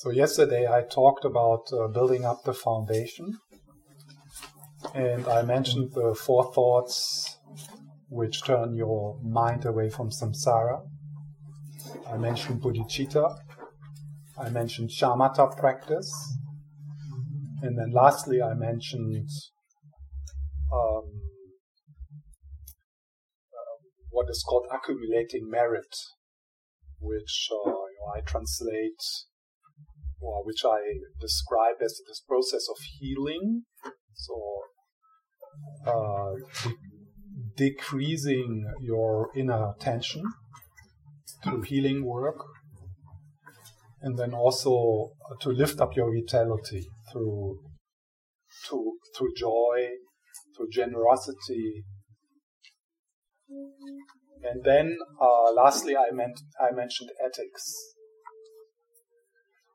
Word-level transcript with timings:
So 0.00 0.10
yesterday 0.10 0.64
I 0.64 0.82
talked 0.82 1.24
about 1.24 1.72
uh, 1.72 1.88
building 1.88 2.24
up 2.24 2.44
the 2.44 2.54
foundation, 2.54 3.36
and 4.94 5.26
I 5.26 5.42
mentioned 5.42 5.90
the 5.92 6.14
four 6.14 6.52
thoughts 6.54 7.36
which 8.08 8.44
turn 8.44 8.76
your 8.76 9.18
mind 9.24 9.64
away 9.64 9.90
from 9.90 10.10
samsara. 10.10 10.82
I 12.08 12.16
mentioned 12.16 12.62
bodhicitta. 12.62 13.38
I 14.38 14.50
mentioned 14.50 14.90
shamatha 14.90 15.58
practice, 15.58 16.12
and 17.62 17.76
then 17.76 17.90
lastly 17.90 18.40
I 18.40 18.54
mentioned 18.54 19.28
um, 20.72 21.10
uh, 23.52 23.76
what 24.10 24.30
is 24.30 24.44
called 24.48 24.68
accumulating 24.70 25.50
merit, 25.50 25.92
which 27.00 27.48
uh, 27.50 27.68
you 27.68 27.98
know, 27.98 28.12
I 28.16 28.20
translate 28.20 29.02
which 30.20 30.64
I 30.64 30.78
describe 31.20 31.76
as 31.82 32.00
this 32.06 32.22
process 32.26 32.68
of 32.68 32.76
healing. 32.98 33.62
So, 34.14 34.34
uh, 35.86 36.32
de- 36.64 36.76
decreasing 37.56 38.64
your 38.80 39.30
inner 39.36 39.74
tension 39.78 40.22
through 41.42 41.62
healing 41.62 42.04
work, 42.04 42.38
and 44.00 44.18
then 44.18 44.32
also 44.34 45.12
to 45.40 45.50
lift 45.50 45.80
up 45.80 45.96
your 45.96 46.12
vitality 46.12 46.88
through 47.12 47.60
to, 48.68 48.98
through 49.16 49.32
joy, 49.36 49.88
through 50.56 50.68
generosity. 50.72 51.84
And 54.42 54.62
then, 54.64 54.96
uh, 55.20 55.52
lastly, 55.52 55.96
I 55.96 56.10
meant 56.12 56.40
I 56.60 56.74
mentioned 56.74 57.10
ethics. 57.24 57.94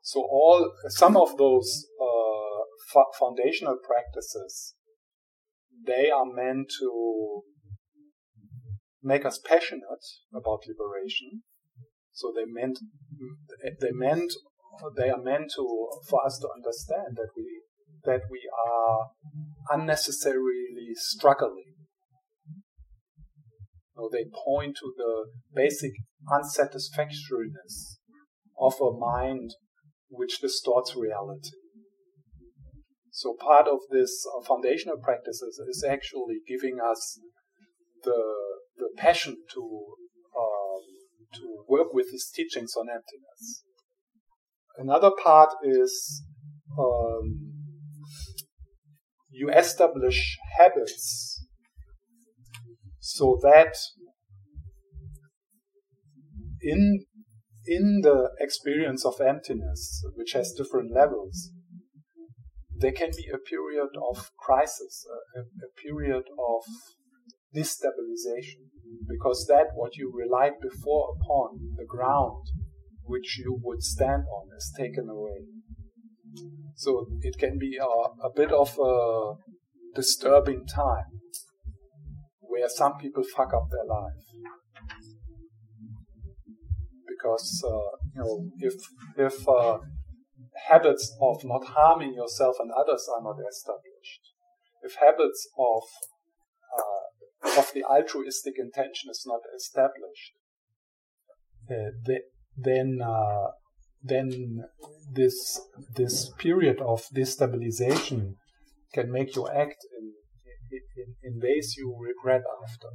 So 0.06 0.20
all 0.20 0.70
some 0.88 1.16
of 1.16 1.38
those 1.38 1.86
uh, 1.98 3.00
foundational 3.18 3.78
practices, 3.82 4.74
they 5.86 6.10
are 6.10 6.26
meant 6.26 6.70
to 6.78 7.40
make 9.02 9.24
us 9.24 9.38
passionate 9.38 10.04
about 10.34 10.60
liberation. 10.68 11.42
So 12.12 12.34
they 12.36 12.44
meant 12.44 12.78
they 13.80 13.92
meant 13.92 14.30
they 14.94 15.08
are 15.08 15.22
meant 15.22 15.52
to 15.56 15.88
for 16.06 16.26
us 16.26 16.38
to 16.40 16.48
understand 16.54 17.16
that 17.16 17.30
we 17.34 17.62
that 18.04 18.20
we 18.30 18.42
are 18.68 19.08
unnecessarily 19.70 20.92
struggling. 20.96 21.76
So 23.96 24.10
they 24.12 24.26
point 24.44 24.76
to 24.80 24.92
the 24.98 25.30
basic 25.54 25.92
unsatisfactoriness 26.30 28.00
of 28.60 28.74
a 28.82 28.92
mind 28.92 29.54
which 30.16 30.40
distorts 30.40 30.94
reality. 30.96 31.50
So 33.10 33.36
part 33.38 33.68
of 33.68 33.78
this 33.90 34.26
uh, 34.26 34.42
foundational 34.44 34.96
practices 34.96 35.60
is 35.68 35.84
actually 35.88 36.40
giving 36.48 36.78
us 36.80 37.20
the 38.02 38.22
the 38.76 38.88
passion 38.96 39.36
to 39.54 39.62
um, 40.36 40.82
to 41.34 41.64
work 41.68 41.92
with 41.92 42.06
these 42.10 42.28
teachings 42.34 42.74
on 42.76 42.88
emptiness. 42.88 43.64
Another 44.76 45.10
part 45.22 45.50
is 45.62 46.22
um, 46.78 47.52
you 49.30 49.50
establish 49.50 50.36
habits 50.58 51.46
so 52.98 53.38
that 53.42 53.76
in 56.60 57.04
in 57.66 58.00
the 58.02 58.30
experience 58.40 59.04
of 59.04 59.20
emptiness, 59.20 60.04
which 60.14 60.32
has 60.32 60.52
different 60.52 60.92
levels, 60.92 61.50
there 62.76 62.92
can 62.92 63.10
be 63.10 63.26
a 63.32 63.38
period 63.38 63.90
of 64.10 64.30
crisis, 64.36 65.06
a, 65.36 65.40
a 65.40 65.70
period 65.82 66.24
of 66.38 66.62
destabilization, 67.56 68.66
because 69.08 69.46
that 69.48 69.68
what 69.74 69.96
you 69.96 70.12
relied 70.12 70.54
before 70.60 71.14
upon, 71.16 71.58
the 71.76 71.86
ground 71.86 72.44
which 73.04 73.38
you 73.38 73.58
would 73.62 73.82
stand 73.82 74.24
on, 74.24 74.48
is 74.56 74.72
taken 74.76 75.08
away. 75.08 75.46
So 76.74 77.06
it 77.20 77.38
can 77.38 77.58
be 77.58 77.78
a, 77.80 77.84
a 77.84 78.30
bit 78.34 78.50
of 78.50 78.76
a 78.78 79.34
disturbing 79.94 80.66
time 80.66 81.20
where 82.40 82.68
some 82.68 82.94
people 83.00 83.22
fuck 83.22 83.54
up 83.54 83.68
their 83.70 83.86
life 83.86 84.24
because 87.24 87.64
uh, 87.66 87.96
you 88.14 88.20
know 88.20 88.50
if 88.58 88.74
if 89.16 89.48
uh, 89.48 89.78
habits 90.68 91.16
of 91.20 91.42
not 91.44 91.64
harming 91.64 92.14
yourself 92.14 92.56
and 92.60 92.70
others 92.70 93.08
are 93.14 93.22
not 93.22 93.36
established, 93.48 94.20
if 94.82 94.94
habits 94.96 95.48
of 95.58 95.82
uh, 96.78 97.60
of 97.60 97.70
the 97.74 97.84
altruistic 97.84 98.54
intention 98.58 99.10
is 99.10 99.24
not 99.26 99.40
established, 99.56 100.32
the, 101.68 102.20
then 102.56 102.98
then 104.02 104.64
this 105.12 105.60
this 105.96 106.30
period 106.38 106.80
of 106.80 107.02
destabilization 107.14 108.34
can 108.92 109.10
make 109.10 109.34
you 109.34 109.48
act 109.48 109.78
in, 109.98 110.12
in, 110.96 111.14
in 111.22 111.40
ways 111.40 111.74
you 111.76 111.96
regret 111.98 112.42
after. 112.62 112.88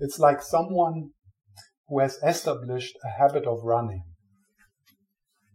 It's 0.00 0.18
like 0.18 0.42
someone 0.42 1.10
who 1.88 2.00
has 2.00 2.18
established 2.22 2.96
a 3.04 3.20
habit 3.20 3.46
of 3.46 3.64
running 3.64 4.04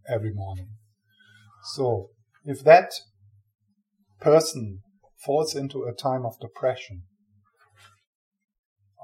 every 0.07 0.33
morning. 0.33 0.69
So, 1.75 2.09
if 2.43 2.63
that 2.63 2.91
person 4.19 4.81
falls 5.25 5.55
into 5.55 5.83
a 5.83 5.93
time 5.93 6.25
of 6.25 6.39
depression 6.41 7.03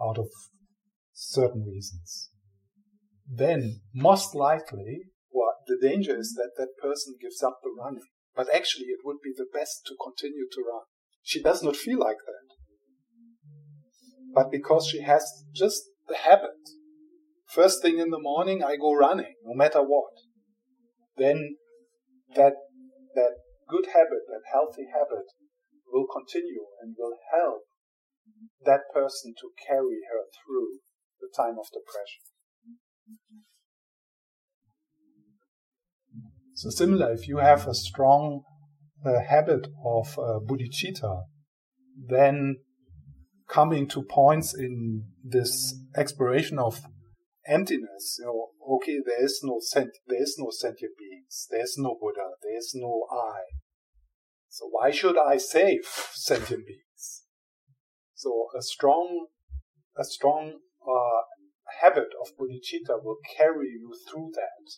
out 0.02 0.18
of 0.18 0.28
certain 1.14 1.66
reasons, 1.66 2.30
then 3.32 3.82
most 3.94 4.36
likely, 4.36 5.04
well, 5.32 5.54
the 5.68 5.78
danger 5.82 6.18
is 6.18 6.34
that 6.34 6.52
that 6.58 6.82
person 6.82 7.16
gives 7.22 7.44
up 7.44 7.60
the 7.64 7.72
running. 7.78 8.08
But 8.36 8.48
actually, 8.54 8.86
it 8.86 9.00
would 9.04 9.18
be 9.24 9.34
the 9.36 9.48
best 9.54 9.82
to 9.88 9.96
continue 10.02 10.48
to 10.52 10.62
run. 10.62 10.84
She 11.22 11.42
does 11.42 11.62
not 11.62 11.76
feel 11.76 12.00
like 12.00 12.18
that. 12.18 12.56
But 14.34 14.52
because 14.52 14.88
she 14.88 15.02
has 15.02 15.24
just 15.54 15.84
the 16.08 16.18
habit 16.18 16.58
First 17.50 17.82
thing 17.82 17.98
in 17.98 18.12
the 18.12 18.20
morning, 18.20 18.64
I 18.64 18.76
go 18.76 18.94
running, 18.94 19.34
no 19.44 19.56
matter 19.56 19.82
what. 19.82 20.14
Then 21.18 21.58
that, 22.36 22.54
that 23.16 23.32
good 23.68 23.88
habit, 23.88 24.24
that 24.28 24.42
healthy 24.54 24.86
habit 24.94 25.26
will 25.92 26.06
continue 26.06 26.66
and 26.82 26.96
will 26.98 27.18
help 27.34 27.62
that 28.66 28.82
person 28.94 29.34
to 29.42 29.50
carry 29.68 30.02
her 30.12 30.26
through 30.30 30.80
the 31.20 31.30
time 31.36 31.58
of 31.60 31.66
depression. 31.74 32.22
So 36.54 36.70
similar, 36.70 37.12
if 37.14 37.28
you 37.28 37.38
have 37.38 37.68
a 37.68 37.74
strong 37.74 38.44
uh, 39.04 39.22
habit 39.28 39.68
of 39.84 40.20
uh, 40.20 40.40
bodhicitta, 40.46 41.24
then 41.98 42.58
coming 43.48 43.88
to 43.88 44.04
points 44.04 44.54
in 44.54 45.06
this 45.24 45.74
exploration 45.96 46.60
of 46.60 46.82
emptiness. 47.48 48.18
You 48.20 48.26
know, 48.26 48.76
okay, 48.76 48.98
there 49.06 49.24
is 49.24 49.40
no 49.44 49.60
sent, 49.62 49.92
there 50.08 50.22
is 50.22 50.36
no 50.38 50.50
sentient 50.52 50.94
beings, 50.98 51.48
there 51.50 51.64
is 51.64 51.76
no 51.78 51.98
Buddha, 52.00 52.32
there 52.42 52.58
is 52.58 52.72
no 52.76 53.06
I. 53.12 53.42
So 54.50 54.68
why 54.70 54.92
should 54.92 55.18
I 55.18 55.38
save 55.38 55.86
sentient 56.14 56.66
beings? 56.66 57.24
So 58.16 58.48
a 58.58 58.62
strong, 58.62 59.28
a 59.98 60.04
strong 60.04 60.60
uh, 60.82 61.22
habit 61.82 62.10
of 62.22 62.36
bodhicitta 62.38 63.04
will 63.04 63.18
carry 63.38 63.70
you 63.70 63.94
through 64.10 64.32
that. 64.36 64.72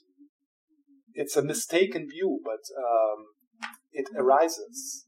It's 1.13 1.35
a 1.35 1.43
mistaken 1.43 2.07
view, 2.09 2.39
but 2.43 2.61
um, 2.78 3.25
it 3.91 4.07
arises 4.16 5.05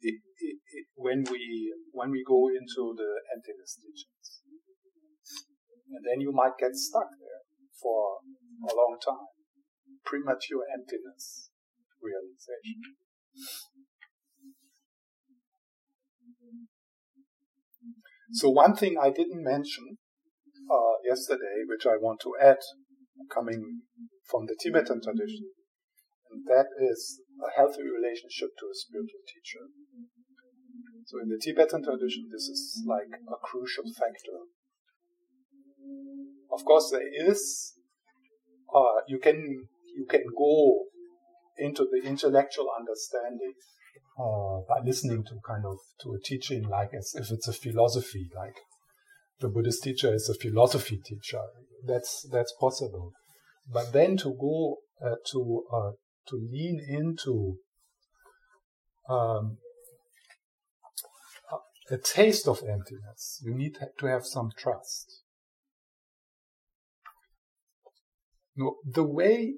it, 0.00 0.20
it, 0.40 0.58
it, 0.72 0.86
when 0.94 1.24
we 1.30 1.74
when 1.92 2.10
we 2.10 2.24
go 2.26 2.48
into 2.48 2.94
the 2.96 3.10
emptiness 3.34 3.78
teachings 3.80 4.17
and 5.90 6.04
then 6.04 6.20
you 6.20 6.32
might 6.32 6.58
get 6.58 6.74
stuck 6.74 7.08
there 7.18 7.42
for 7.80 8.20
a 8.68 8.74
long 8.74 8.98
time. 9.00 9.28
Premature 10.04 10.64
emptiness 10.72 11.50
realization. 12.02 12.96
So 18.32 18.50
one 18.50 18.76
thing 18.76 18.96
I 19.00 19.10
didn't 19.10 19.42
mention 19.42 19.96
uh, 20.70 21.00
yesterday, 21.04 21.64
which 21.64 21.86
I 21.86 21.96
want 21.96 22.20
to 22.20 22.36
add, 22.40 22.60
coming 23.32 23.82
from 24.28 24.46
the 24.46 24.56
Tibetan 24.60 25.00
tradition, 25.00 25.48
and 26.30 26.44
that 26.44 26.68
is 26.76 27.20
a 27.40 27.48
healthy 27.56 27.82
relationship 27.82 28.52
to 28.60 28.66
a 28.68 28.76
spiritual 28.76 29.24
teacher. 29.24 29.64
So 31.06 31.20
in 31.24 31.32
the 31.32 31.40
Tibetan 31.40 31.82
tradition, 31.82 32.28
this 32.30 32.52
is 32.52 32.84
like 32.84 33.08
a 33.08 33.38
crucial 33.40 33.88
factor 33.96 34.44
of 36.58 36.64
course, 36.64 36.90
there 36.90 37.30
is. 37.30 37.74
Uh, 38.74 39.00
you 39.06 39.18
can 39.18 39.68
you 39.96 40.06
can 40.08 40.24
go 40.36 40.84
into 41.56 41.86
the 41.90 42.06
intellectual 42.06 42.68
understanding 42.78 43.54
uh, 44.18 44.60
by 44.68 44.80
listening 44.84 45.24
to 45.24 45.38
kind 45.46 45.64
of 45.64 45.78
to 46.02 46.12
a 46.12 46.20
teaching 46.20 46.68
like 46.68 46.90
as 46.92 47.14
if 47.14 47.30
it's 47.30 47.48
a 47.48 47.52
philosophy, 47.52 48.28
like 48.34 48.56
the 49.40 49.48
Buddhist 49.48 49.82
teacher 49.84 50.12
is 50.12 50.28
a 50.28 50.34
philosophy 50.34 51.00
teacher. 51.04 51.42
That's 51.86 52.28
that's 52.32 52.52
possible, 52.60 53.12
but 53.72 53.92
then 53.92 54.16
to 54.18 54.34
go 54.38 54.78
uh, 55.04 55.16
to 55.32 55.64
uh, 55.72 55.90
to 56.28 56.36
lean 56.36 56.80
into 56.88 57.58
um, 59.08 59.58
a 61.90 61.96
taste 61.96 62.48
of 62.48 62.62
emptiness, 62.68 63.40
you 63.44 63.54
need 63.54 63.78
to 63.98 64.06
have 64.06 64.26
some 64.26 64.50
trust. 64.58 65.22
No, 68.58 68.78
the 68.84 69.04
way 69.04 69.54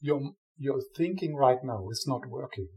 you're, 0.00 0.30
you're 0.56 0.84
thinking 0.96 1.34
right 1.34 1.58
now 1.64 1.88
is 1.90 2.04
not 2.06 2.28
working. 2.28 2.68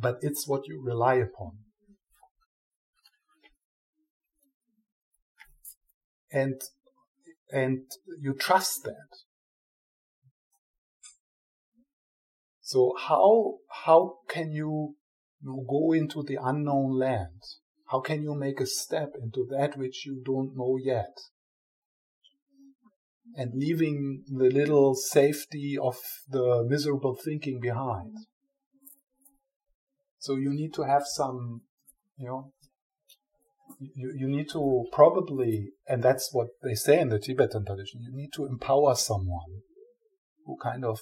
But 0.00 0.18
it's 0.20 0.48
what 0.48 0.66
you 0.66 0.82
rely 0.84 1.14
upon. 1.14 1.52
And, 6.32 6.60
and 7.52 7.82
you 8.20 8.34
trust 8.34 8.82
that. 8.82 9.08
So 12.62 12.94
how, 13.00 13.58
how 13.84 14.16
can 14.28 14.50
you, 14.50 14.96
you 15.40 15.64
go 15.70 15.92
into 15.92 16.24
the 16.24 16.38
unknown 16.42 16.98
land? 16.98 17.40
How 17.92 18.00
can 18.00 18.24
you 18.24 18.34
make 18.34 18.60
a 18.60 18.66
step 18.66 19.12
into 19.22 19.46
that 19.52 19.78
which 19.78 20.04
you 20.04 20.20
don't 20.26 20.56
know 20.56 20.76
yet? 20.82 21.14
And 23.36 23.52
leaving 23.54 24.24
the 24.28 24.50
little 24.50 24.94
safety 24.94 25.76
of 25.80 25.96
the 26.28 26.64
miserable 26.68 27.16
thinking 27.22 27.58
behind. 27.60 28.12
So 30.18 30.36
you 30.36 30.50
need 30.50 30.72
to 30.74 30.82
have 30.82 31.02
some, 31.06 31.62
you 32.16 32.28
know, 32.28 32.52
you, 33.78 34.14
you 34.16 34.28
need 34.28 34.48
to 34.52 34.84
probably, 34.92 35.70
and 35.86 36.02
that's 36.02 36.30
what 36.32 36.48
they 36.62 36.74
say 36.74 37.00
in 37.00 37.08
the 37.08 37.18
Tibetan 37.18 37.64
tradition, 37.64 38.00
you 38.02 38.12
need 38.14 38.30
to 38.34 38.46
empower 38.46 38.94
someone 38.94 39.62
who 40.46 40.56
kind 40.62 40.84
of, 40.84 41.00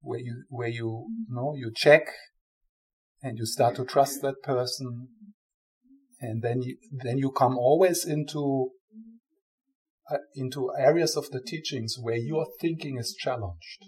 where 0.00 0.20
you, 0.20 0.44
where 0.48 0.68
you, 0.68 1.06
you 1.28 1.34
know, 1.34 1.54
you 1.56 1.72
check 1.74 2.06
and 3.22 3.36
you 3.38 3.44
start 3.44 3.76
to 3.76 3.84
trust 3.84 4.22
that 4.22 4.42
person 4.42 5.08
and 6.20 6.42
then 6.42 6.62
you, 6.62 6.76
then 6.90 7.18
you 7.18 7.30
come 7.30 7.58
always 7.58 8.06
into 8.06 8.70
into 10.34 10.70
areas 10.78 11.16
of 11.16 11.30
the 11.30 11.40
teachings 11.40 11.96
where 12.00 12.16
your 12.16 12.46
thinking 12.60 12.98
is 12.98 13.14
challenged. 13.14 13.84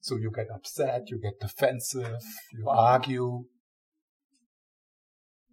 So 0.00 0.16
you 0.16 0.30
get 0.34 0.46
upset, 0.54 1.02
you 1.08 1.18
get 1.20 1.40
defensive, 1.40 2.22
you 2.52 2.68
argue. 2.68 3.44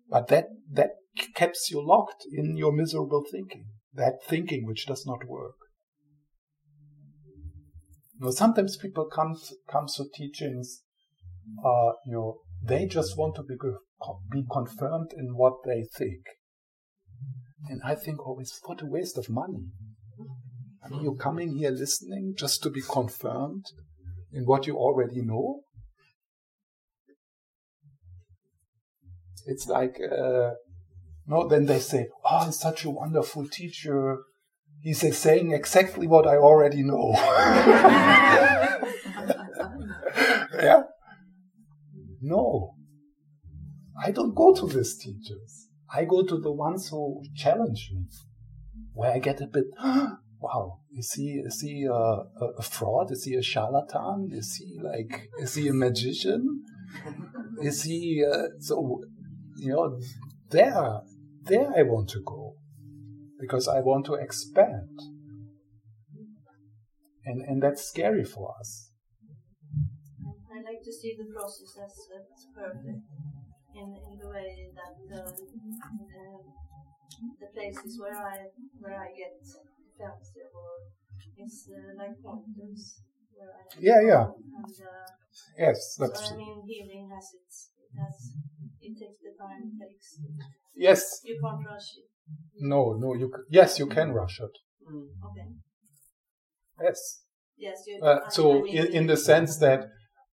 But 0.10 0.27
that, 0.27 0.45
that 0.71 0.92
keeps 1.36 1.69
you 1.71 1.86
locked 1.86 2.25
in 2.31 2.56
your 2.57 2.71
miserable 2.71 3.24
thinking, 3.31 3.65
that 3.94 4.19
thinking 4.27 4.65
which 4.65 4.86
does 4.86 5.06
not 5.06 5.27
work. 5.27 5.56
Know, 8.19 8.31
sometimes 8.31 8.77
people 8.77 9.07
come 9.13 9.36
to, 9.36 9.56
come 9.69 9.88
to 9.98 10.06
teachings, 10.13 10.83
uh, 11.66 11.92
you 12.06 12.13
know, 12.13 12.39
they 12.63 12.86
just 12.86 13.18
want 13.18 13.36
to 13.36 13.44
be, 13.44 13.56
be 14.31 14.45
confirmed 14.51 15.12
in 15.18 15.36
what 15.36 15.54
they 15.66 15.83
think. 15.98 16.21
And 17.68 17.81
I 17.83 17.95
think 17.95 18.25
always, 18.25 18.59
what 18.63 18.81
a 18.81 18.86
waste 18.86 19.18
of 19.18 19.30
money. 19.30 19.66
I 20.83 20.89
mean, 20.89 21.03
you're 21.03 21.15
coming 21.15 21.56
here 21.57 21.71
listening 21.71 22.35
just 22.38 22.62
to 22.63 22.69
be 22.69 22.81
confirmed 22.81 23.65
in 24.31 24.44
what 24.44 24.68
you 24.68 24.75
already 24.75 25.21
know. 25.21 25.62
It's 29.45 29.68
like, 29.68 29.97
uh, 30.00 30.51
no, 31.27 31.47
then 31.47 31.65
they 31.65 31.80
say, 31.80 32.07
oh, 32.25 32.45
he's 32.45 32.59
such 32.59 32.83
a 32.85 32.89
wonderful 32.89 33.47
teacher. 33.47 34.18
He's 34.81 35.18
saying 35.18 35.51
exactly 35.53 36.07
what 36.07 36.27
I 36.27 36.35
already 36.38 36.83
know. 36.83 37.13
yeah? 40.53 40.83
No. 42.21 42.75
I 44.03 44.12
don't 44.12 44.35
go 44.35 44.53
to 44.53 44.68
these 44.68 44.97
teachers. 44.97 45.69
I 45.94 46.06
go 46.06 46.24
to 46.24 46.39
the 46.39 46.51
ones 46.51 46.89
who 46.89 47.24
challenge 47.35 47.91
me, 47.94 48.06
where 48.94 49.12
I 49.12 49.19
get 49.19 49.39
a 49.41 49.47
bit, 49.47 49.65
wow, 50.44 50.80
is 50.98 51.13
he 51.13 51.42
is 51.45 51.62
he 51.62 51.86
a, 51.86 52.04
a, 52.60 52.62
fraud? 52.62 53.12
Is 53.12 53.24
he 53.24 53.36
a 53.36 53.42
charlatan? 53.42 54.30
Is 54.31 54.56
he 54.56 54.78
like 54.84 55.30
is 55.40 55.56
he 55.56 55.69
a 55.69 55.74
magician? 55.74 56.63
Is 57.62 57.84
he 57.84 58.24
uh, 58.30 58.48
so? 58.60 59.00
You 59.57 59.72
know, 59.74 60.00
there 60.50 61.00
there 61.45 61.69
I 61.78 61.84
want 61.84 62.10
to 62.10 62.19
go 62.25 62.56
because 63.40 63.69
I 63.69 63.80
want 63.80 64.06
to 64.07 64.16
expand, 64.16 65.00
and 67.25 67.42
and 67.48 67.63
that's 67.63 67.84
scary 67.84 68.25
for 68.25 68.54
us. 68.60 68.92
I 70.51 70.57
like 70.69 70.84
to 70.84 70.92
see 70.92 71.16
the 71.18 71.28
process 71.34 71.72
as, 71.86 71.94
as 72.19 72.48
perfect 72.54 73.04
in 73.75 73.88
in 74.12 74.16
the 74.19 74.30
way 74.30 74.69
that 74.75 74.98
uh, 75.16 75.24
uh, 75.24 76.40
the 77.40 77.48
places 77.56 78.00
where 78.01 78.19
I 78.34 78.38
where 78.80 79.00
I 79.00 79.10
get 79.16 79.40
defensive 79.94 80.51
or 80.54 80.74
uh, 81.40 81.92
like 81.98 82.16
pointers. 82.24 83.01
yeah, 83.80 84.01
yeah. 84.01 84.25
And, 84.25 84.75
uh, 84.81 85.07
yes, 85.57 85.95
that's. 86.00 86.30
So, 86.30 86.36
I 86.36 86.38
mean, 86.38 86.63
healing 86.68 87.07
has 87.13 87.25
its 87.34 87.72
it 87.78 87.92
has 88.00 88.34
it 88.81 88.94
takes 89.00 89.22
the 89.22 89.34
time 89.38 89.62
it 89.69 89.86
takes. 89.86 90.19
Yes. 90.75 91.22
You 91.24 91.36
can't 91.42 91.66
rush 91.66 91.98
it. 91.98 92.10
No, 92.60 92.94
no. 92.94 93.13
You 93.13 93.31
yes, 93.50 93.80
you 93.80 93.88
can 93.88 94.13
rush 94.13 94.40
it. 94.40 94.56
Mm. 94.90 95.07
Okay. 95.30 95.50
Yes. 96.81 97.22
Yes. 97.57 97.84
You, 97.88 98.04
uh, 98.04 98.30
so 98.30 98.68
I 98.69 98.72
mean, 98.72 98.86
in 98.88 98.94
in 98.94 99.07
the 99.07 99.18
sense 99.18 99.57
that 99.57 99.81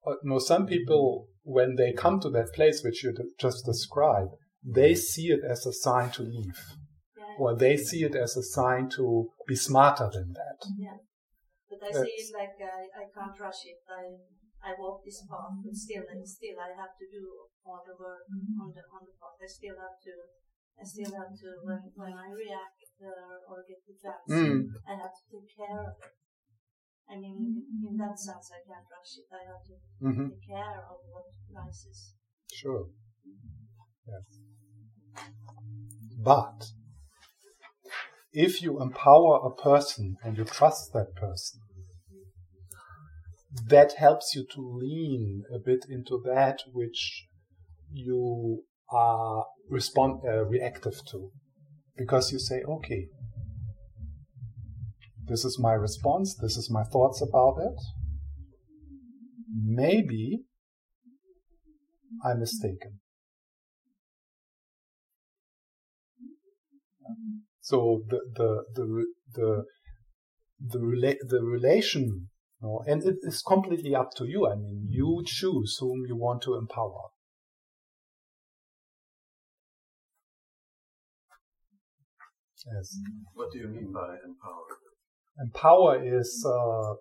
uh, 0.07 0.13
you 0.23 0.31
know 0.31 0.39
some 0.39 0.67
people 0.67 1.29
when 1.43 1.77
they 1.77 1.93
come 1.93 2.21
to 2.21 2.31
that 2.31 2.53
place 2.55 2.83
which 2.85 3.03
you 3.03 3.15
just 3.41 3.65
described, 3.65 4.33
they 4.65 4.95
see 4.95 5.29
it 5.29 5.41
as 5.49 5.67
a 5.67 5.73
sign 5.73 6.11
to 6.11 6.23
leave 6.23 6.61
or 7.39 7.57
they 7.57 7.77
see 7.77 8.03
it 8.05 8.15
as 8.15 8.37
a 8.37 8.43
sign 8.43 8.89
to 8.97 9.31
be 9.47 9.57
smarter 9.57 10.11
than 10.13 10.33
that. 10.35 10.59
Yeah. 10.77 10.99
But 11.71 11.89
I 11.89 11.91
see 11.93 12.17
it 12.19 12.31
like 12.35 12.57
I, 12.59 12.89
I 13.03 13.05
can't 13.13 13.39
rush 13.39 13.65
it. 13.65 13.81
I 13.89 14.19
I 14.59 14.75
walk 14.75 15.05
this 15.05 15.23
path, 15.31 15.55
but 15.63 15.75
still 15.75 16.03
and 16.11 16.27
still 16.27 16.59
I 16.59 16.75
have 16.75 16.99
to 16.99 17.07
do 17.07 17.23
all 17.65 17.83
the 17.87 17.95
work 17.95 18.27
mm-hmm. 18.27 18.61
on 18.63 18.69
the 18.75 18.83
on 18.91 19.07
the 19.07 19.15
path. 19.21 19.39
I 19.39 19.47
still 19.47 19.77
have 19.79 19.99
to 20.03 20.15
I 20.81 20.85
still 20.85 21.13
have 21.15 21.31
to 21.31 21.49
when 21.63 21.81
when 21.95 22.15
I 22.15 22.29
react 22.35 22.83
uh, 23.03 23.47
or 23.47 23.63
get 23.67 23.83
defensive, 23.87 24.27
mm. 24.31 24.67
I 24.87 24.95
have 24.99 25.15
to 25.15 25.25
take 25.31 25.51
care 25.55 25.79
of 25.79 25.95
it. 26.03 26.15
I 27.11 27.17
mean, 27.17 27.63
in 27.89 27.97
that 27.97 28.19
sense, 28.19 28.53
I 28.53 28.61
can't 28.67 28.85
rush 28.85 29.17
it. 29.17 29.29
I 29.33 29.43
have 29.49 29.65
to 29.65 29.75
mm-hmm. 30.05 30.29
take 30.29 30.47
care 30.49 30.83
of 30.91 30.99
what 31.09 31.25
rises. 31.51 32.15
Sure. 32.53 32.87
Yes. 34.07 34.41
But 36.19 36.67
if 38.39 38.63
you 38.63 38.81
empower 38.81 39.41
a 39.45 39.51
person 39.51 40.17
and 40.23 40.39
you 40.39 40.45
trust 40.45 40.93
that 40.93 41.13
person, 41.17 41.61
that 43.67 43.95
helps 43.95 44.33
you 44.33 44.47
to 44.55 44.61
lean 44.61 45.43
a 45.53 45.59
bit 45.59 45.85
into 45.91 46.23
that 46.25 46.61
which 46.73 47.27
you 47.91 48.63
are 48.93 49.45
respond 49.69 50.21
uh, 50.25 50.45
reactive 50.45 50.95
to, 51.11 51.33
because 51.97 52.31
you 52.31 52.39
say, 52.39 52.63
okay, 52.63 53.09
this 55.27 55.45
is 55.45 55.59
my 55.59 55.73
response, 55.73 56.37
this 56.41 56.57
is 56.57 56.71
my 56.71 56.85
thoughts 56.85 57.21
about 57.21 57.57
it. 57.59 57.81
Maybe 59.53 60.45
I'm 62.25 62.39
mistaken. 62.39 63.01
So 67.71 68.03
the 68.09 68.21
the 68.39 68.51
the 68.77 68.85
the 69.35 69.65
the, 70.73 70.79
rela- 70.79 71.29
the 71.29 71.43
relation, 71.43 72.05
you 72.05 72.63
know, 72.63 72.83
and 72.87 73.05
it 73.05 73.19
is 73.23 73.43
completely 73.43 73.95
up 73.95 74.11
to 74.17 74.25
you. 74.25 74.47
I 74.47 74.55
mean, 74.57 74.87
you 74.89 75.23
choose 75.27 75.77
whom 75.79 76.05
you 76.09 76.17
want 76.17 76.41
to 76.43 76.55
empower. 76.55 77.11
Yes. 82.73 82.99
What 83.35 83.53
do 83.53 83.59
you 83.59 83.69
mean 83.69 83.93
by 83.93 84.17
empower? 84.25 84.69
Empower 85.39 86.19
is 86.21 86.47
uh, 86.49 86.95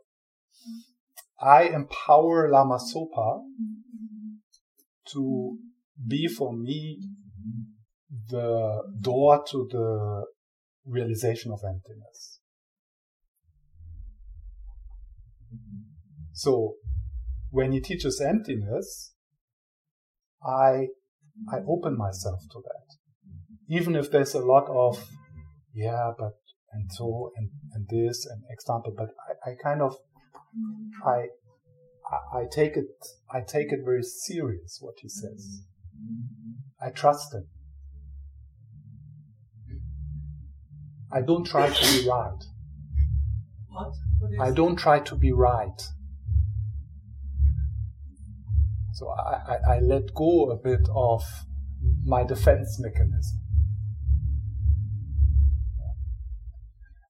I 1.42 1.64
empower 1.64 2.50
Lama 2.52 2.78
Zopa 2.78 3.42
to 5.14 5.58
be 6.06 6.28
for 6.28 6.52
me 6.54 7.00
the 8.30 8.84
door 9.02 9.44
to 9.52 9.68
the 9.72 10.26
realization 10.88 11.51
of 11.51 11.60
emptiness. 11.67 12.39
So 16.34 16.75
when 17.50 17.72
he 17.72 17.79
teaches 17.79 18.22
emptiness, 18.22 19.13
I, 20.44 20.88
I 21.51 21.58
open 21.67 21.98
myself 21.98 22.41
to 22.51 22.62
that. 22.63 23.75
Even 23.75 23.96
if 23.96 24.12
there's 24.12 24.34
a 24.34 24.39
lot 24.39 24.67
of, 24.70 25.10
yeah, 25.74 26.12
but, 26.17 26.34
and 26.72 26.89
so, 26.91 27.32
and, 27.36 27.50
and 27.74 27.88
this, 27.89 28.25
and 28.25 28.44
example, 28.50 28.94
but 28.96 29.10
I, 29.46 29.51
I 29.51 29.56
kind 29.62 29.82
of, 29.82 29.96
I, 31.06 31.25
I 32.34 32.44
take 32.51 32.77
it, 32.77 32.86
I 33.32 33.41
take 33.41 33.72
it 33.72 33.79
very 33.84 34.03
serious 34.03 34.77
what 34.79 34.96
he 35.01 35.10
says. 35.10 35.63
I 36.82 36.91
trust 36.91 37.34
him. 37.34 37.48
I 41.12 41.22
don't 41.22 41.46
try 41.46 41.70
to 41.70 42.02
be 42.02 42.10
right. 42.10 42.44
What? 43.70 43.94
I 44.40 44.52
don't 44.52 44.76
try 44.76 45.00
to 45.00 45.16
be 45.16 45.32
right. 45.32 45.82
So 48.94 49.10
I, 49.10 49.54
I, 49.54 49.76
I 49.76 49.80
let 49.80 50.14
go 50.14 50.50
a 50.50 50.58
bit 50.58 50.88
of 50.94 51.24
my 52.04 52.24
defense 52.24 52.80
mechanism. 52.80 53.40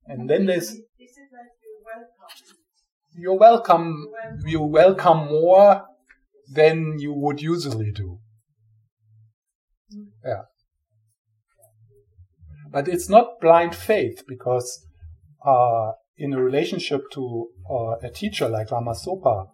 And 0.05 0.29
then 0.29 0.45
there's 0.45 0.69
Is 0.71 0.79
it 0.79 0.83
like 1.33 1.51
you're 3.15 3.37
welcome. 3.37 4.07
you're 4.07 4.07
welcome? 4.07 4.07
welcome 4.11 4.47
you 4.47 4.61
welcome 4.61 5.27
more 5.27 5.85
than 6.49 6.97
you 6.99 7.13
would 7.13 7.41
usually 7.41 7.91
do. 7.91 8.19
Mm. 9.93 10.07
Yeah. 10.25 10.41
But 12.71 12.87
it's 12.87 13.09
not 13.09 13.39
blind 13.41 13.75
faith 13.75 14.23
because 14.27 14.85
uh, 15.45 15.91
in 16.17 16.33
a 16.33 16.41
relationship 16.41 17.03
to 17.13 17.47
uh, 17.69 17.95
a 18.03 18.09
teacher 18.09 18.49
like 18.49 18.71
Lama 18.71 18.91
Zopa, 18.91 19.47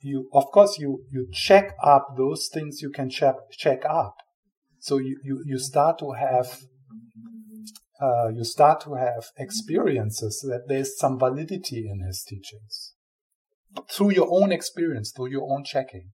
you 0.00 0.28
of 0.32 0.46
course 0.46 0.78
you 0.78 1.04
you 1.10 1.28
check 1.32 1.74
up 1.82 2.14
those 2.16 2.48
things 2.52 2.82
you 2.82 2.90
can 2.90 3.08
check 3.08 3.36
check 3.52 3.84
up. 3.84 4.16
So 4.80 4.98
you, 4.98 5.20
you, 5.22 5.44
you 5.46 5.58
start 5.58 6.00
to 6.00 6.12
have 6.12 6.58
uh, 8.00 8.28
you 8.34 8.42
start 8.42 8.80
to 8.80 8.94
have 8.94 9.26
experiences 9.38 10.44
that 10.48 10.64
there's 10.66 10.98
some 10.98 11.20
validity 11.20 11.88
in 11.88 12.04
his 12.04 12.24
teachings 12.26 12.94
through 13.90 14.12
your 14.12 14.28
own 14.30 14.50
experience, 14.50 15.12
through 15.14 15.30
your 15.30 15.50
own 15.52 15.64
checking. 15.64 16.10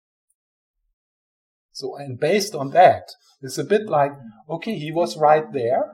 So, 1.78 1.96
and 1.96 2.18
based 2.18 2.54
on 2.54 2.70
that, 2.70 3.04
it's 3.40 3.58
a 3.58 3.64
bit 3.64 3.86
like, 3.88 4.12
okay, 4.50 4.74
he 4.74 4.90
was 4.90 5.16
right 5.16 5.44
there. 5.52 5.84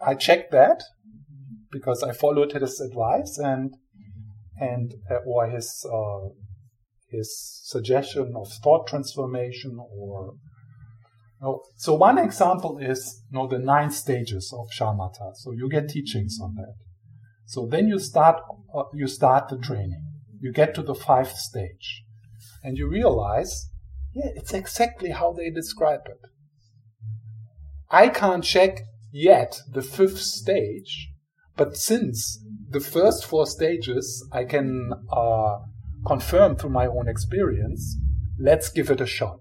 I 0.00 0.14
checked 0.14 0.52
that 0.52 0.82
because 1.70 2.02
I 2.02 2.12
followed 2.12 2.52
his 2.52 2.80
advice 2.80 3.38
and, 3.38 3.74
and, 4.58 4.94
uh, 5.10 5.16
or 5.26 5.50
his, 5.50 5.86
uh, 5.92 6.28
his 7.10 7.28
suggestion 7.64 8.32
of 8.34 8.48
thought 8.62 8.86
transformation 8.86 9.78
or. 9.78 10.34
So 11.76 11.92
one 11.92 12.16
example 12.16 12.78
is 12.78 13.22
you 13.30 13.38
know, 13.38 13.46
the 13.46 13.58
nine 13.58 13.90
stages 13.90 14.50
of 14.58 14.66
shamatha. 14.78 15.34
So 15.34 15.52
you 15.52 15.68
get 15.68 15.90
teachings 15.90 16.38
on 16.42 16.54
that. 16.54 16.74
So 17.44 17.68
then 17.70 17.86
you 17.88 17.98
start 17.98 18.40
uh, 18.74 18.84
you 18.94 19.06
start 19.06 19.50
the 19.50 19.58
training. 19.58 20.06
You 20.40 20.52
get 20.52 20.74
to 20.76 20.82
the 20.82 20.94
fifth 20.94 21.36
stage, 21.36 22.02
and 22.62 22.78
you 22.78 22.88
realize, 22.88 23.68
yeah, 24.14 24.30
it's 24.34 24.52
exactly 24.52 25.10
how 25.10 25.32
they 25.32 25.50
describe 25.50 26.02
it. 26.06 26.20
I 27.90 28.08
can't 28.08 28.44
check 28.44 28.80
yet 29.12 29.60
the 29.70 29.82
fifth 29.82 30.20
stage, 30.20 31.10
but 31.56 31.76
since 31.76 32.42
the 32.70 32.80
first 32.80 33.24
four 33.24 33.46
stages 33.46 34.26
I 34.32 34.44
can 34.44 34.90
uh, 35.10 35.58
confirm 36.06 36.56
through 36.56 36.70
my 36.70 36.86
own 36.86 37.08
experience, 37.08 37.96
let's 38.38 38.68
give 38.68 38.90
it 38.90 39.00
a 39.00 39.06
shot 39.06 39.40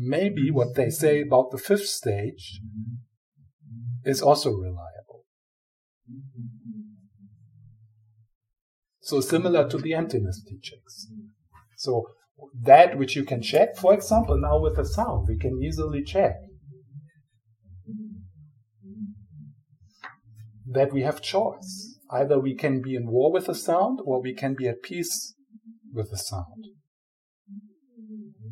maybe 0.00 0.50
what 0.50 0.74
they 0.74 0.88
say 0.88 1.20
about 1.20 1.50
the 1.50 1.58
fifth 1.58 1.86
stage 1.86 2.60
is 4.04 4.22
also 4.22 4.50
reliable. 4.50 5.26
So 9.02 9.20
similar 9.20 9.68
to 9.68 9.76
the 9.76 9.92
emptiness 9.92 10.42
teachings. 10.42 11.08
So 11.76 12.06
that 12.62 12.98
which 12.98 13.16
you 13.16 13.24
can 13.24 13.42
check, 13.42 13.76
for 13.76 13.94
example, 13.94 14.38
now 14.40 14.60
with 14.60 14.76
the 14.76 14.84
sound, 14.84 15.26
we 15.28 15.38
can 15.38 15.60
easily 15.62 16.02
check 16.02 16.36
that 20.72 20.92
we 20.92 21.02
have 21.02 21.20
choice. 21.20 21.98
Either 22.10 22.38
we 22.38 22.54
can 22.54 22.80
be 22.80 22.94
in 22.94 23.10
war 23.10 23.32
with 23.32 23.46
the 23.46 23.54
sound 23.54 24.00
or 24.04 24.20
we 24.20 24.34
can 24.34 24.54
be 24.54 24.68
at 24.68 24.82
peace 24.82 25.34
with 25.92 26.10
the 26.10 26.18
sound. 26.18 26.66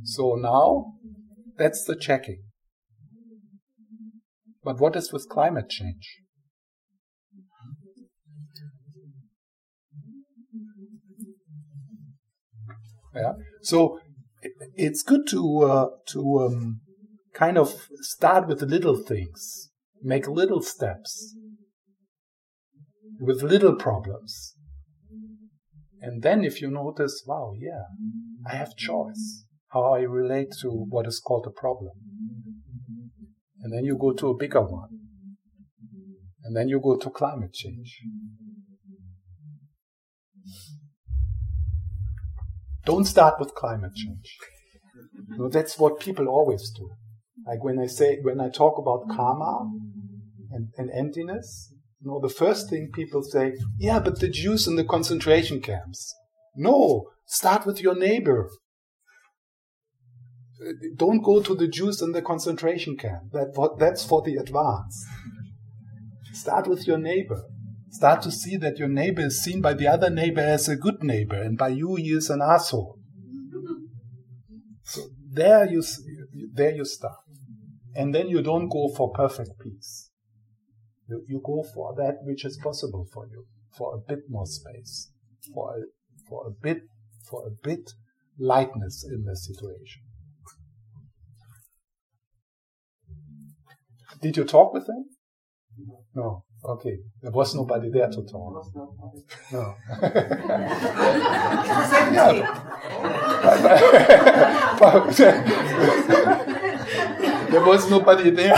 So 0.05 0.35
now 0.35 0.95
that's 1.57 1.85
the 1.85 1.97
checking. 1.97 2.43
But 4.63 4.81
what 4.81 4.97
is 4.97 5.13
with 5.13 5.29
climate 5.29 5.69
change? 5.69 6.23
Yeah. 13.15 13.33
So 13.63 13.99
it's 14.75 15.03
good 15.03 15.27
to 15.29 15.61
uh, 15.63 15.87
to 16.13 16.39
um, 16.41 16.81
kind 17.35 17.59
of 17.59 17.89
start 18.01 18.49
with 18.49 18.63
little 18.63 18.97
things, 18.97 19.71
make 20.03 20.29
little 20.29 20.63
steps 20.63 21.35
with 23.21 23.43
little 23.43 23.75
problems, 23.75 24.55
and 26.01 26.23
then 26.23 26.45
if 26.45 26.61
you 26.61 26.71
notice, 26.71 27.25
wow, 27.27 27.53
yeah, 27.59 27.85
I 28.47 28.55
have 28.55 28.77
choice 28.77 29.45
how 29.73 29.93
I 29.93 30.01
relate 30.01 30.49
to 30.63 30.69
what 30.71 31.07
is 31.07 31.21
called 31.21 31.47
a 31.47 31.51
problem. 31.51 31.93
And 33.61 33.73
then 33.73 33.85
you 33.85 33.99
go 33.99 34.13
to 34.13 34.29
a 34.29 34.37
bigger 34.37 34.63
one. 34.63 34.89
And 36.45 36.57
then 36.57 36.69
you 36.69 36.81
go 36.81 36.97
to 36.97 37.11
climate 37.11 37.53
change. 37.53 38.01
Don't 42.91 43.05
start 43.05 43.35
with 43.39 43.55
climate 43.55 43.95
change. 43.95 44.29
No, 45.37 45.49
that's 45.49 45.79
what 45.79 46.01
people 46.01 46.27
always 46.27 46.71
do. 46.71 46.89
Like 47.47 47.63
when 47.63 47.79
I 47.79 47.87
say, 47.87 48.19
when 48.23 48.41
I 48.41 48.49
talk 48.49 48.79
about 48.79 49.15
karma 49.15 49.71
and, 50.51 50.69
and 50.79 50.91
emptiness, 50.95 51.75
you 52.01 52.11
know, 52.11 52.21
the 52.21 52.35
first 52.43 52.71
thing 52.71 52.91
people 52.93 53.23
say, 53.23 53.53
yeah, 53.79 53.99
but 53.99 54.21
the 54.21 54.29
Jews 54.29 54.67
in 54.67 54.77
the 54.77 54.85
concentration 54.85 55.61
camps. 55.61 56.15
No, 56.57 57.11
start 57.27 57.67
with 57.67 57.83
your 57.83 57.95
neighbor 57.95 58.49
don't 60.97 61.23
go 61.23 61.41
to 61.41 61.55
the 61.55 61.69
Jews 61.69 62.03
in 62.03 62.13
the 62.13 62.23
concentration 62.23 62.97
camp. 62.97 63.31
That 63.33 63.77
that's 63.79 64.05
for 64.05 64.23
the 64.23 64.37
advanced. 64.37 65.07
Start 66.33 66.67
with 66.67 66.87
your 66.87 66.99
neighbor. 66.99 67.43
Start 67.91 68.23
to 68.23 68.31
see 68.31 68.57
that 68.59 68.79
your 68.79 68.89
neighbor 68.89 69.23
is 69.23 69.43
seen 69.43 69.61
by 69.61 69.75
the 69.75 69.89
other 69.89 70.11
neighbor 70.11 70.41
as 70.41 70.69
a 70.69 70.77
good 70.77 71.03
neighbor, 71.03 71.41
and 71.41 71.57
by 71.57 71.69
you 71.69 71.95
he 71.95 72.11
is 72.11 72.31
an 72.31 72.43
asshole. 72.43 72.99
So 74.83 75.09
there 75.31 75.67
you 75.67 75.83
there 76.53 76.75
you 76.75 76.85
start, 76.85 77.19
and 77.95 78.15
then 78.15 78.29
you 78.29 78.43
don't 78.43 78.69
go 78.69 78.89
for 78.97 79.13
perfect 79.13 79.59
peace. 79.61 80.11
You, 81.09 81.25
you 81.27 81.41
go 81.45 81.65
for 81.75 81.95
that 81.97 82.19
which 82.23 82.45
is 82.45 82.59
possible 82.63 83.07
for 83.13 83.27
you, 83.27 83.47
for 83.77 83.95
a 83.95 83.99
bit 83.99 84.25
more 84.29 84.47
space, 84.47 85.11
for 85.55 85.75
a, 85.77 85.81
for 86.29 86.47
a 86.47 86.51
bit 86.51 86.83
for 87.29 87.47
a 87.47 87.51
bit 87.51 87.93
lightness 88.39 89.05
in 89.05 89.25
the 89.25 89.37
situation. 89.37 90.03
Did 94.21 94.37
you 94.37 94.45
talk 94.45 94.73
with 94.73 94.87
them? 94.87 95.05
No. 96.15 96.45
Okay. 96.65 96.99
There 97.23 97.31
was 97.31 97.55
nobody 97.55 97.89
there 97.91 98.09
to 98.09 98.23
talk. 98.23 98.67
No. 99.53 99.75
there 107.51 107.65
was 107.65 107.91
nobody 107.91 108.31
there. 108.31 108.55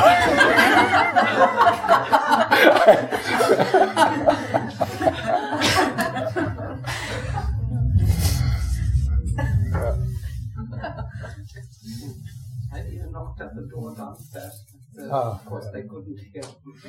I 12.73 12.87
even 12.88 13.12
knocked 13.12 13.40
at 13.40 13.54
the 13.54 13.62
door 13.62 13.95
downstairs. 13.95 14.64
Ah, 14.99 15.35
of 15.35 15.44
course, 15.47 15.66
they 15.73 15.82
couldn't 15.82 16.18
hear. 16.32 16.42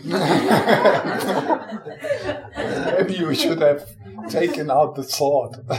Maybe 2.98 3.14
you 3.14 3.34
should 3.34 3.62
have 3.62 3.86
taken 4.30 4.70
out 4.72 4.96
the 4.96 5.04
sword. 5.04 5.56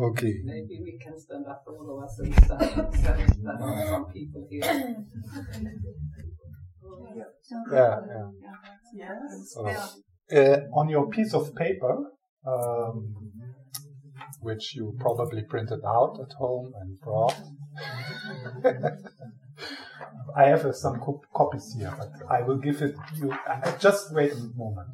okay. 0.00 0.34
Maybe 0.44 0.80
we 0.82 0.98
can 1.02 1.18
stand 1.18 1.46
up 1.46 1.62
for 1.64 1.74
all 1.76 1.98
of 1.98 2.04
us 2.04 2.18
and 2.20 2.34
stand, 2.44 2.94
stand 2.94 3.34
there 3.42 3.62
are 3.62 3.86
some 3.88 4.06
people 4.12 4.46
here. 4.48 4.96
Yeah, 7.72 8.00
yeah. 8.06 8.28
Yes. 8.94 9.52
So, 9.54 9.66
uh, 9.66 10.60
on 10.74 10.88
your 10.88 11.08
piece 11.08 11.34
of 11.34 11.54
paper, 11.54 12.10
um, 12.46 13.14
which 14.40 14.74
you 14.76 14.94
probably 15.00 15.42
printed 15.42 15.80
out 15.84 16.18
at 16.20 16.32
home 16.34 16.72
and 16.80 17.00
brought. 17.00 17.36
I 20.36 20.44
have 20.44 20.64
uh, 20.64 20.72
some 20.72 21.00
co- 21.00 21.22
copies 21.34 21.74
here, 21.76 21.92
but 21.98 22.10
I 22.30 22.42
will 22.42 22.58
give 22.58 22.80
it 22.82 22.94
you. 23.16 23.32
Uh, 23.32 23.76
just 23.78 24.12
wait 24.14 24.32
a 24.32 24.36
moment. 24.56 24.88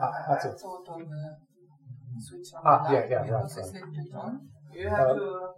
Ah, 0.00 0.12
that's 0.28 0.44
it. 0.46 0.58
thought 0.60 0.88
on 0.88 1.08
the 1.08 1.36
switch 2.20 2.48
on 2.54 2.62
Ah, 2.64 2.92
yeah, 2.92 3.06
yeah, 3.10 3.16
right, 3.16 3.30
right. 3.30 3.50
say 3.50 3.62
turn 3.72 3.94
it 3.96 4.14
on. 4.14 4.48
You 4.72 4.88
have 4.88 5.16
Uh. 5.18 5.48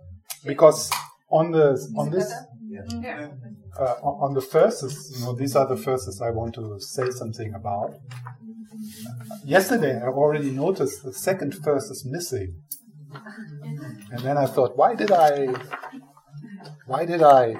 Because 0.45 0.91
on 1.31 1.51
the 1.51 1.67
on 1.97 2.11
this? 2.11 2.33
Yeah. 2.69 3.29
uh, 3.79 3.95
on 4.09 4.15
on 4.25 4.35
the 4.35 4.41
verses, 4.41 4.95
you 5.15 5.25
know, 5.25 5.35
these 5.35 5.57
are 5.57 5.67
the 5.67 5.75
verses 5.75 6.21
I 6.21 6.31
want 6.31 6.55
to 6.55 6.79
say 6.81 7.11
something 7.11 7.55
about. 7.55 7.95
Yesterday, 9.45 9.95
I 10.01 10.09
already 10.09 10.51
noticed 10.51 11.03
the 11.05 11.13
second 11.13 11.55
verse 11.65 11.91
is 11.91 12.05
missing, 12.05 12.51
and 14.11 14.21
then 14.21 14.37
I 14.37 14.47
thought, 14.47 14.77
why 14.77 14.95
did 14.95 15.13
I, 15.13 15.55
why 16.87 17.05
did 17.05 17.23
I, 17.23 17.57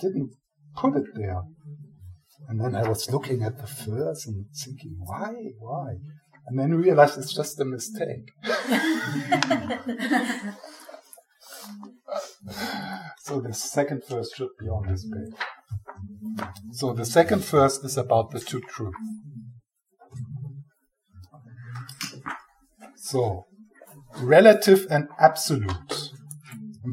didn't 0.00 0.34
put 0.76 0.96
it 0.96 1.06
there? 1.14 1.42
And 2.48 2.60
then 2.60 2.74
I 2.74 2.88
was 2.88 3.10
looking 3.10 3.42
at 3.42 3.58
the 3.58 3.66
verse 3.66 4.26
and 4.26 4.46
thinking, 4.54 4.96
why, 4.98 5.34
why? 5.58 5.96
And 6.46 6.58
then 6.58 6.74
realized 6.74 7.18
it's 7.18 7.34
just 7.34 7.60
a 7.60 7.64
mistake. 7.64 8.30
So 13.28 13.40
the 13.40 13.52
second 13.52 14.02
verse 14.08 14.32
should 14.34 14.56
be 14.58 14.68
on 14.68 14.88
this 14.88 15.04
page. 15.04 16.46
So 16.72 16.94
the 16.94 17.04
second 17.04 17.44
verse 17.44 17.76
is 17.84 17.98
about 17.98 18.30
the 18.30 18.40
two 18.40 18.62
truths. 18.62 18.96
So 22.96 23.44
relative 24.16 24.86
and 24.90 25.08
absolute. 25.18 26.12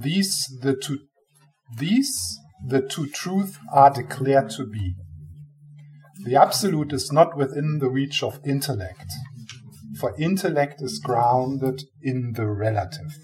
These 0.01 0.47
the 0.61 0.75
two 0.75 0.99
these 1.77 2.39
the 2.67 2.81
two 2.81 3.07
truths 3.07 3.57
are 3.73 3.91
declared 3.91 4.49
to 4.51 4.65
be. 4.65 4.95
The 6.23 6.35
absolute 6.35 6.93
is 6.93 7.11
not 7.11 7.37
within 7.37 7.79
the 7.79 7.89
reach 7.89 8.23
of 8.23 8.39
intellect, 8.45 9.11
for 9.99 10.15
intellect 10.17 10.81
is 10.81 10.99
grounded 10.99 11.83
in 12.01 12.33
the 12.35 12.47
relative. 12.47 13.17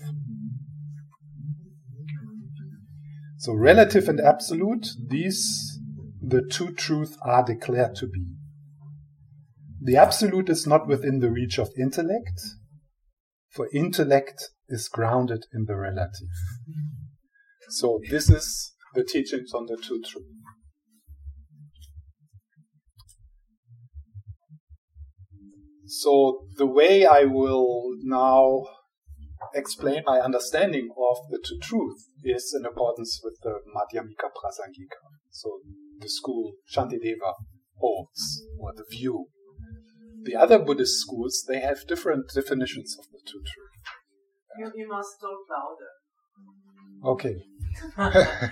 So 3.38 3.54
relative 3.54 4.08
and 4.08 4.20
absolute, 4.20 4.88
these 5.10 5.80
the 6.22 6.44
two 6.44 6.74
truths 6.74 7.18
are 7.26 7.44
declared 7.44 7.96
to 7.96 8.08
be. 8.08 8.26
The 9.82 9.98
absolute 9.98 10.50
is 10.50 10.68
not 10.68 10.88
within 10.88 11.20
the 11.20 11.32
reach 11.32 11.58
of 11.58 11.70
intellect, 11.76 12.40
for 13.52 13.70
intellect 13.74 14.50
is 14.70 14.88
grounded 14.88 15.46
in 15.54 15.66
the 15.66 15.76
relative. 15.76 16.30
So 17.70 18.00
this 18.10 18.30
is 18.30 18.74
the 18.96 19.04
teachings 19.04 19.54
on 19.54 19.66
the 19.66 19.78
two 19.78 20.02
truths. 20.02 20.28
So 25.86 26.46
the 26.56 26.66
way 26.66 27.06
I 27.06 27.26
will 27.26 27.92
now 28.04 28.64
explain 29.54 30.04
my 30.06 30.20
understanding 30.20 30.90
of 30.98 31.18
the 31.30 31.40
two 31.46 31.60
truth 31.62 31.98
is 32.24 32.56
in 32.58 32.66
accordance 32.66 33.20
with 33.22 33.38
the 33.44 33.60
Madhyamika 33.76 34.30
Prasangika. 34.32 35.02
So 35.30 35.60
the 36.00 36.08
school 36.08 36.54
Shantideva 36.74 37.34
holds, 37.78 38.46
or 38.58 38.72
the 38.74 38.86
view. 38.90 39.26
The 40.24 40.36
other 40.36 40.60
Buddhist 40.60 41.02
schools, 41.02 41.44
they 41.48 41.60
have 41.60 41.88
different 41.88 42.32
definitions 42.34 42.96
of 42.98 43.11
the 43.24 43.32
two 43.32 43.40
truth. 43.40 43.72
You, 44.58 44.72
you 44.76 44.88
must 44.88 45.20
talk 45.20 45.40
louder. 45.50 45.92
Okay. 47.14 47.36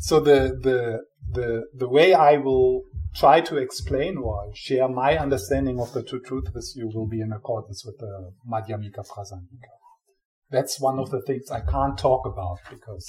so 0.00 0.20
the, 0.20 0.58
the 0.62 1.02
the 1.30 1.64
the 1.74 1.88
way 1.88 2.14
I 2.14 2.36
will 2.36 2.82
try 3.14 3.40
to 3.40 3.56
explain 3.56 4.16
or 4.18 4.50
share 4.54 4.88
my 4.88 5.18
understanding 5.18 5.80
of 5.80 5.92
the 5.92 6.02
two 6.02 6.20
truths 6.20 6.50
with 6.54 6.72
you 6.76 6.90
will 6.94 7.08
be 7.08 7.20
in 7.20 7.32
accordance 7.32 7.84
with 7.84 7.98
the 7.98 8.32
Madhyamika 8.50 9.06
Prasangika. 9.06 9.74
That's 10.50 10.80
one 10.80 10.98
of 10.98 11.10
the 11.10 11.20
things 11.22 11.50
I 11.50 11.60
can't 11.60 11.98
talk 11.98 12.26
about 12.26 12.58
because 12.70 13.06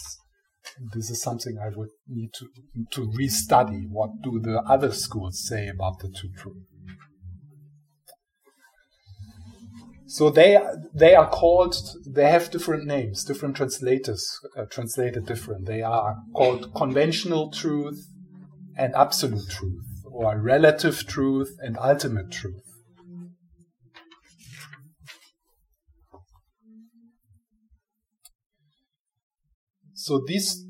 this 0.94 1.10
is 1.10 1.22
something 1.22 1.58
I 1.58 1.70
would 1.76 1.90
need 2.08 2.32
to 2.34 2.48
to 2.92 3.08
restudy. 3.12 3.88
What 3.90 4.22
do 4.22 4.40
the 4.40 4.62
other 4.62 4.92
schools 4.92 5.48
say 5.48 5.68
about 5.68 6.00
the 6.00 6.10
two 6.10 6.30
truths? 6.36 6.69
So 10.10 10.32
they 10.32 10.58
they 10.92 11.14
are 11.14 11.30
called. 11.30 11.76
They 12.04 12.32
have 12.32 12.50
different 12.50 12.88
names. 12.88 13.24
Different 13.24 13.56
translators 13.56 14.40
uh, 14.58 14.66
translate 14.66 15.16
it 15.16 15.28
different. 15.28 15.68
They 15.68 15.84
are 15.84 16.18
called 16.34 16.74
conventional 16.74 17.52
truth 17.52 18.08
and 18.76 18.96
absolute 18.96 19.48
truth, 19.48 19.86
or 20.12 20.42
relative 20.42 21.06
truth 21.06 21.56
and 21.60 21.78
ultimate 21.78 22.32
truth. 22.32 22.66
So 29.94 30.24
these 30.26 30.66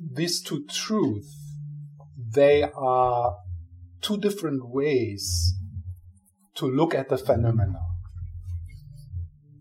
these 0.00 0.42
two 0.42 0.64
truths, 0.64 1.36
they 2.34 2.62
are 2.62 3.36
two 4.00 4.16
different 4.16 4.70
ways 4.70 5.52
to 6.54 6.64
look 6.64 6.94
at 6.94 7.10
the 7.10 7.18
phenomena. 7.18 7.80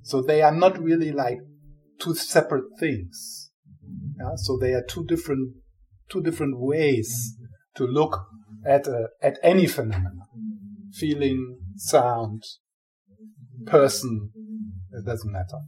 So 0.10 0.24
they 0.24 0.42
are 0.42 0.56
not 0.56 0.82
really 0.82 1.12
like 1.12 1.38
two 2.00 2.16
separate 2.16 2.66
things. 2.80 3.52
Yeah? 4.20 4.32
So 4.38 4.58
they 4.58 4.74
are 4.74 4.82
two 4.82 5.06
different 5.06 5.54
two 6.10 6.24
different 6.24 6.60
ways 6.60 7.36
to 7.76 7.86
look 7.86 8.26
at 8.66 8.88
a, 8.88 9.10
at 9.22 9.38
any 9.44 9.68
phenomenon, 9.68 10.22
Feeling, 10.94 11.60
sound, 11.76 12.42
person, 13.68 14.32
it 14.92 15.06
doesn't 15.06 15.32
matter. 15.32 15.60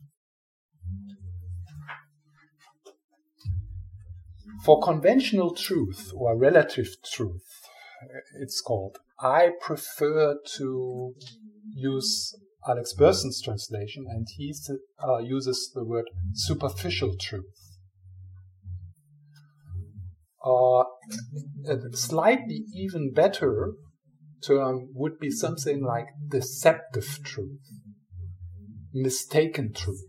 For 4.66 4.82
conventional 4.82 5.54
truth 5.54 6.12
or 6.16 6.36
relative 6.36 6.88
truth, 7.14 7.46
it's 8.42 8.60
called, 8.60 8.98
I 9.20 9.52
prefer 9.62 10.40
to 10.58 11.14
use 11.76 12.36
Alex 12.68 12.94
Berzin's 12.98 13.42
translation, 13.42 14.06
and 14.08 14.28
he 14.38 14.54
uh, 15.04 15.18
uses 15.18 15.72
the 15.74 15.84
word 15.84 16.06
superficial 16.34 17.16
truth. 17.20 17.78
Uh, 20.44 20.84
a 21.68 21.96
slightly 21.96 22.64
even 22.74 23.14
better 23.14 23.74
term 24.46 24.90
would 24.94 25.20
be 25.20 25.30
something 25.32 25.84
like 25.84 26.08
deceptive 26.30 27.20
truth, 27.24 27.60
mistaken 28.94 29.74
truth. 29.74 30.04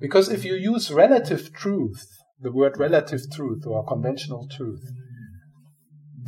Because 0.00 0.28
if 0.28 0.44
you 0.44 0.54
use 0.54 0.90
relative 0.90 1.52
truth, 1.52 2.08
the 2.40 2.52
word 2.52 2.78
relative 2.78 3.20
truth 3.32 3.64
or 3.66 3.84
conventional 3.86 4.48
truth, 4.48 4.82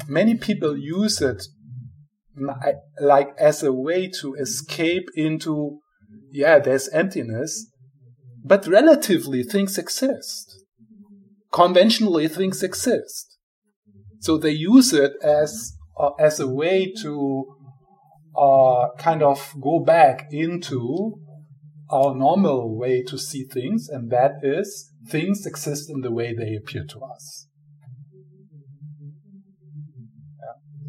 many 0.07 0.37
people 0.37 0.77
use 0.77 1.21
it 1.21 1.43
like 3.01 3.29
as 3.39 3.63
a 3.63 3.73
way 3.73 4.11
to 4.21 4.35
escape 4.35 5.09
into, 5.15 5.81
yeah, 6.31 6.59
there's 6.59 6.89
emptiness, 6.89 7.71
but 8.45 8.67
relatively 8.67 9.43
things 9.43 9.79
exist. 9.79 10.65
Conventionally 11.53 12.29
things 12.29 12.63
exist. 12.63 13.39
So 14.21 14.39
they 14.39 14.51
use 14.51 14.93
it 14.93 15.13
as, 15.23 15.73
uh, 15.99 16.11
as 16.19 16.41
a 16.41 16.49
way 16.49 16.93
to 17.03 17.45
uh, 18.37 18.89
kind 18.99 19.23
of 19.23 19.55
go 19.61 19.81
back 19.81 20.29
into 20.31 21.19
our 21.91 22.15
normal 22.15 22.79
way 22.79 23.03
to 23.03 23.19
see 23.19 23.45
things, 23.45 23.89
and 23.89 24.11
that 24.11 24.37
is 24.43 24.93
things 25.09 25.45
exist 25.47 25.91
in 25.91 26.01
the 26.01 26.11
way 26.11 26.35
they 26.35 26.55
appear 26.55 26.85
to 26.89 27.01
us. 27.01 27.49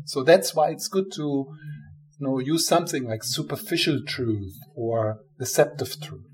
So 0.06 0.24
that's 0.24 0.54
why 0.54 0.70
it's 0.70 0.88
good 0.88 1.12
to 1.16 1.22
you 1.22 2.28
know, 2.28 2.40
use 2.40 2.68
something 2.68 3.06
like 3.06 3.24
superficial 3.24 4.02
truth 4.06 4.56
or 4.76 5.20
deceptive 5.40 6.00
truth. 6.02 6.26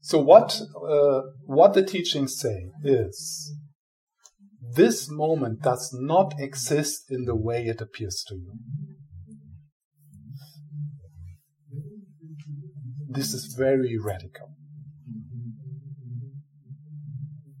So 0.00 0.18
what 0.18 0.60
uh, 0.76 1.20
what 1.46 1.74
the 1.74 1.84
teachings 1.84 2.38
say 2.38 2.70
is 2.82 3.54
this 4.74 5.08
moment 5.08 5.62
does 5.62 5.90
not 5.92 6.34
exist 6.38 7.04
in 7.10 7.24
the 7.24 7.36
way 7.36 7.66
it 7.66 7.80
appears 7.80 8.24
to 8.28 8.34
you. 8.34 8.54
This 13.08 13.32
is 13.32 13.54
very 13.56 13.96
radical. 13.96 14.48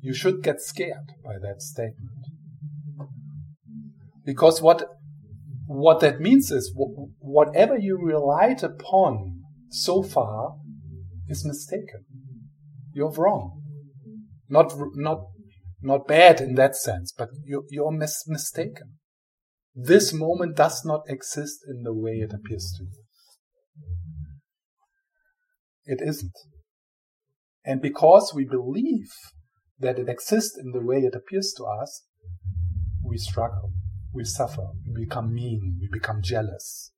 You 0.00 0.14
should 0.14 0.42
get 0.42 0.60
scared 0.60 1.12
by 1.22 1.34
that 1.40 1.62
statement. 1.62 2.11
Because 4.24 4.62
what 4.62 4.84
what 5.66 6.00
that 6.00 6.20
means 6.20 6.50
is 6.50 6.74
whatever 7.18 7.78
you 7.78 7.96
relied 7.96 8.62
upon 8.62 9.42
so 9.70 10.02
far 10.02 10.56
is 11.28 11.46
mistaken. 11.46 12.04
You're 12.92 13.12
wrong. 13.12 13.62
Not, 14.48 14.74
not, 14.94 15.24
not 15.80 16.06
bad 16.06 16.40
in 16.40 16.56
that 16.56 16.76
sense, 16.76 17.12
but 17.16 17.30
you're, 17.44 17.64
you're 17.70 17.90
mis- 17.90 18.24
mistaken. 18.26 18.98
This 19.74 20.12
moment 20.12 20.56
does 20.56 20.82
not 20.84 21.02
exist 21.08 21.60
in 21.66 21.84
the 21.84 21.94
way 21.94 22.16
it 22.16 22.34
appears 22.34 22.74
to 22.76 22.84
you. 22.84 23.02
It 25.84 26.00
isn't. 26.06 26.36
And 27.64 27.80
because 27.80 28.32
we 28.34 28.44
believe 28.44 29.08
that 29.78 29.98
it 29.98 30.08
exists 30.08 30.58
in 30.58 30.72
the 30.72 30.84
way 30.84 30.98
it 30.98 31.14
appears 31.14 31.54
to 31.56 31.64
us, 31.64 32.04
we 33.02 33.16
struggle, 33.16 33.72
we 34.12 34.24
suffer, 34.24 34.68
we 34.86 35.04
become 35.04 35.32
mean, 35.32 35.78
we 35.80 35.88
become 35.90 36.20
jealous. 36.22 36.92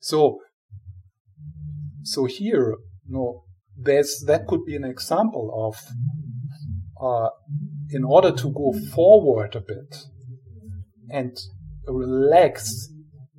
So, 0.00 0.38
so 2.02 2.24
here, 2.26 2.76
no, 3.06 3.44
there's 3.76 4.24
that 4.26 4.46
could 4.46 4.64
be 4.64 4.76
an 4.76 4.84
example 4.84 5.52
of, 5.66 5.76
uh, 7.00 7.30
in 7.90 8.04
order 8.04 8.32
to 8.32 8.50
go 8.50 8.72
forward 8.94 9.54
a 9.54 9.60
bit 9.60 9.96
and 11.10 11.36
relax 11.86 12.88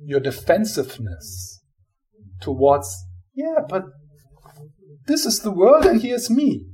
your 0.02 0.20
defensiveness 0.20 1.62
towards, 2.40 3.04
yeah, 3.34 3.60
but 3.68 3.84
this 5.06 5.26
is 5.26 5.40
the 5.40 5.50
world 5.50 5.84
and 5.86 6.02
here's 6.02 6.30
me. 6.30 6.69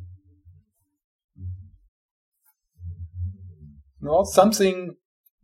No, 4.06 4.22
something, 4.22 4.94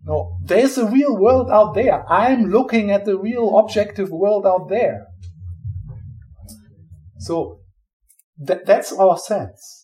no, 0.04 0.38
there's 0.44 0.78
a 0.78 0.86
real 0.86 1.16
world 1.16 1.50
out 1.50 1.74
there. 1.74 2.08
I'm 2.08 2.44
looking 2.44 2.92
at 2.92 3.04
the 3.04 3.18
real 3.18 3.58
objective 3.58 4.10
world 4.10 4.46
out 4.46 4.68
there. 4.68 5.08
So 7.18 7.58
that, 8.38 8.64
that's 8.64 8.92
our 8.92 9.18
sense. 9.18 9.81